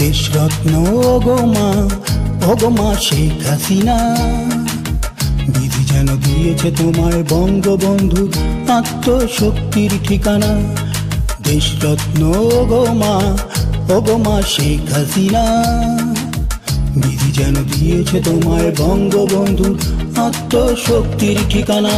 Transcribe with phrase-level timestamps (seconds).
[0.00, 0.74] দেশরত্ন
[1.04, 1.68] ওগমা
[2.46, 4.16] ওগমা শেখ হাসিনা।
[5.48, 8.28] বিধি যেন দিয়েছে তোমায় বঙ্গবন্ধু,
[8.72, 10.52] আত্মশক্তির ঠিকানা।
[11.44, 13.36] দেশরত্ন ওগমা
[13.94, 15.44] ওগমা শেখ হাসিনা।
[16.96, 19.78] বিধি যেন দিয়েছে তোমায় বঙ্গবন্ধু,
[20.16, 21.96] আত্মশক্তির ঠিকানা।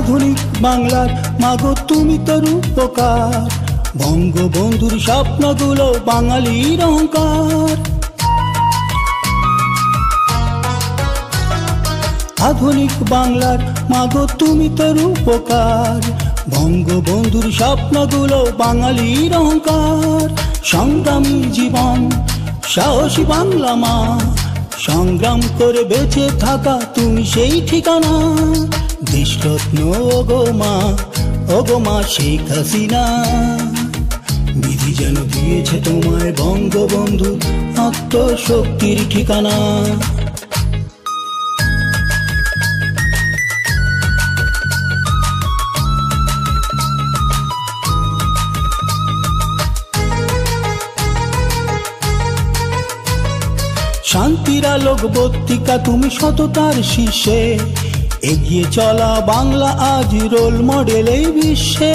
[0.00, 1.08] আধুনিক বাংলার
[1.40, 3.50] মাগো তুমি তো রূপকার।
[3.98, 7.76] বঙ্গবন্ধুর স্বপ্নগুলো বাঙালির অহংকার।
[12.40, 13.58] আধুনিক বাংলার
[13.90, 16.10] মাগো তুমি তো রূপকার।
[16.50, 20.28] বঙ্গবন্ধুর স্বপ্নগুলো বাঙালির অহংকার।
[20.64, 22.10] সংগ্রামী জীবন,
[22.68, 24.20] সাহসী বাংলা মা।
[24.80, 28.14] সংগ্রাম করে বেঁচে থাকা তুমি সেই ঠিকানা।
[29.12, 30.96] দেশরত্ন, ওগো মা
[31.54, 33.02] ওগো মা শেখ হাসিনা।
[34.54, 37.38] বিধি যেন দিয়েছে তোমায় বঙ্গবন্ধু,
[37.76, 39.56] আত্মশক্তির ঠিকানা।
[54.12, 57.58] শান্তির আলোক বত্তিকা তুমি সততার শীর্ষে।
[58.22, 61.94] এগিয়ে চলা বাংলা আজ রোল মডেল এই বিশ্বে।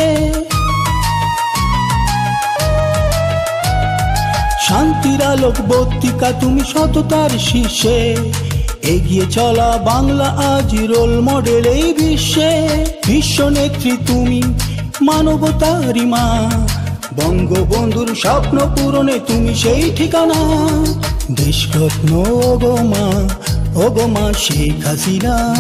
[4.62, 8.16] শান্তির আলোক বত্তিকা তুমি সততার শীর্ষে।
[8.82, 12.52] এগিয়ে চলা বাংলা আজ রোল মডেল এই বিশ্বে।
[13.08, 14.42] বিশ্ব নেত্রী, তুমি
[15.02, 16.26] মানবতারি মা
[17.18, 20.40] বঙ্গবন্ধুর স্বপ্ন পূরণে তুমি সেই ঠিকানা।
[21.32, 23.06] দেশরত্ন রত্ন ওগোমা
[23.76, 25.56] ওগো সেই শেখ হাসিনা।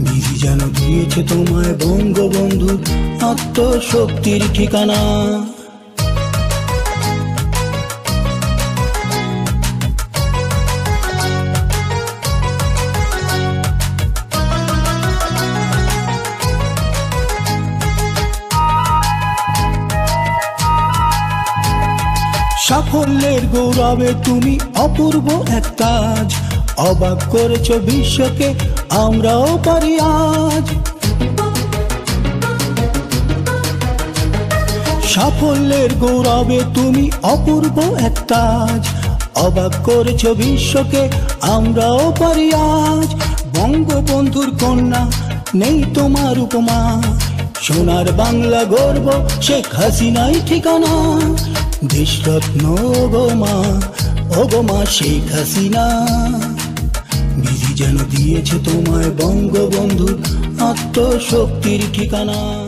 [0.00, 2.78] বিধি যেন দিয়েছে তোমায় বঙ্গবন্ধুর
[3.22, 5.00] আত্মশক্তির ঠিকানা।
[22.68, 26.34] সাফল্যের গৌরবে তুমি অপূর্ব এক তাজ
[26.78, 28.54] অবাক করেছ বিশ্বকে,
[28.90, 30.66] আমরাও পারি আজ।
[35.08, 38.82] সাফল্যের গৌরবে তুমি অপূর্ব এক তাজ
[39.34, 41.08] অবাক করেছ বিশ্বকে,
[41.40, 43.08] আমরাও পারি আজ।
[43.56, 45.10] বঙ্গবন্ধুর কন্যা,
[45.54, 47.02] নেই তোমার উপমা।
[47.62, 49.06] সোনার বাংলা গর্ব
[49.42, 50.94] শেখ হাসিনাই ঠিকানা।
[51.84, 56.06] দেশরত্ন অবমা মা, ও গো মা শেখ হাসিনা।
[57.36, 60.18] বিধি যেন দিয়েছে তোমায় বঙ্গবন্ধুর
[60.60, 62.67] আত্মশক্তির ঠিকানা।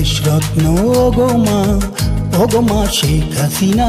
[0.00, 0.66] দেশরত্ন
[0.96, 1.60] ওগমা
[2.38, 3.88] ওগমা শেখ হাসিনা।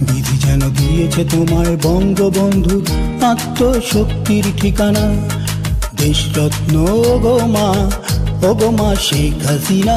[0.00, 2.82] বিধি যেন দিয়েছে তোমায় বঙ্গবন্ধু
[3.24, 5.04] আত্মশক্তির ঠিকানা।
[5.96, 7.68] দেশরত্ন ওগমা
[8.48, 9.96] ওগমা শেখ হাসিনা।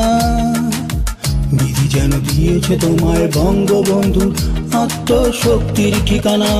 [1.51, 4.33] বিধি যেন দিয়েছে তোমায় বঙ্গবন্ধু
[4.73, 6.51] আত্মশক্তির ঠিকানা।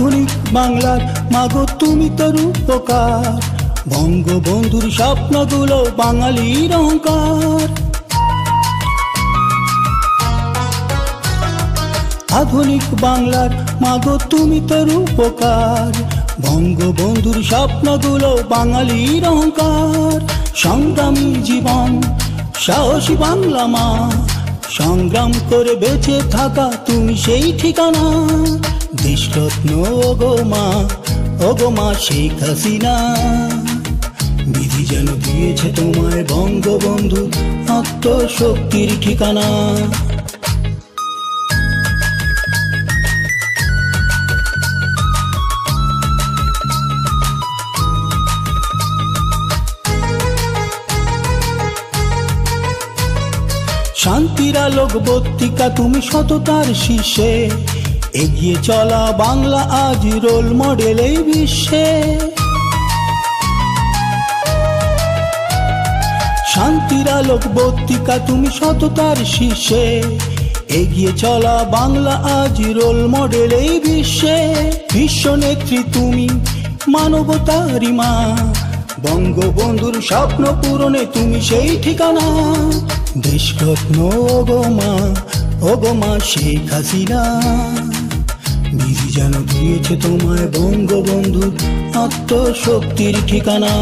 [0.00, 1.00] আধুনিক বাংলার,
[1.32, 3.40] মাগো তুমি তো রূপকার।
[3.94, 7.66] বঙ্গবন্ধুর স্বপ্নগুলো বাঙালির অহংকার।
[12.30, 13.50] আধুনিক বাংলার,
[13.80, 15.92] মাগো তুমি তো রূপকার।
[16.46, 22.02] বঙ্গবন্ধুর স্বপ্নগুলো বাঙালির অহংকার। সংগ্রামী জীবন,
[22.58, 24.10] সাহসী বাংলা মা।
[24.70, 28.06] সংগ্রাম করে বেঁচে থাকা তুমি সেই ঠিকানা।
[28.96, 30.88] দেশরত্ন ওগো মা
[31.44, 33.16] ওগো মা শেখ হাসিনা।
[34.46, 37.30] বিধি যেন দিয়েছে তোমায় বঙ্গবন্ধু,
[37.68, 39.48] আত্মশক্তির ঠিকানা।
[53.94, 57.50] শান্তির আলোক বত্তিকা তুমি সততার শীর্ষে।
[58.14, 62.02] এগিয়ে চলা বাংলা আজ রোল মডেল এই বিশ্বে।
[66.54, 70.02] শান্তির আলোক বত্তিকা তুমি সততার শীর্ষে।
[70.68, 74.54] এগিয়ে চলা বাংলা আজ রোল মডেল এই বিশ্বে।
[74.92, 76.28] বিশ্ব নেত্রী তুমি,
[76.88, 78.36] মানবতারি মা।
[79.02, 82.54] বঙ্গবন্ধুর স্বপ্ন পূরণে তুমি সেই ঠিকানা।
[83.18, 85.14] দেশরত্ন ওগো মা
[85.72, 87.42] ওগো মা শেখ হাসিনা।
[88.78, 91.52] বিধি যেন দিয়েছে তোমায় বঙ্গবন্ধুর
[92.04, 93.74] আত্মশক্তির ঠিকানা।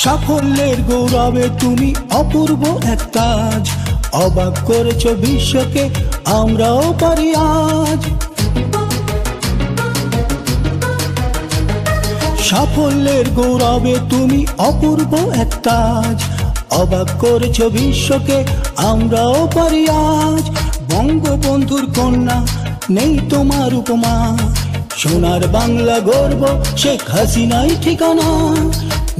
[0.00, 1.88] সাফল্যের গৌরবে তুমি
[2.20, 2.62] অপূর্ব
[2.94, 3.64] এক তাজ
[4.12, 5.88] অবাক করেছ বিশ্বকে,
[6.24, 8.04] আমরাও পারি আজ।
[12.44, 16.22] সাফল্যের গৌরবে তুমি অপূর্ব এক তাজ।
[16.70, 18.44] অবাক করেছ বিশ্বকে,
[18.76, 20.50] আমরাও পারি আজ।
[20.94, 22.46] বঙ্গবন্ধুর কন্যা,
[22.90, 24.38] নেই তোমার উপমা।
[24.96, 28.54] সোনার বাংলা গর্ব, শেখ হাসিনাই ঠিকানা।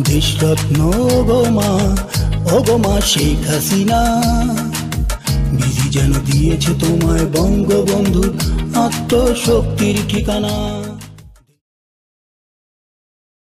[0.00, 0.92] দেশরত্ন
[1.26, 1.96] গো মা,
[2.54, 4.22] ও গো মা, শেখ হাসিনা।
[5.58, 8.24] বিধি যেন দিয়েছে তোমায় বঙ্গবন্ধু
[8.84, 10.54] আত্মশক্তির ঠিকানা।